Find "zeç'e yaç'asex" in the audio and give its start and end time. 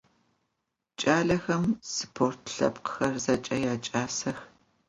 3.23-4.39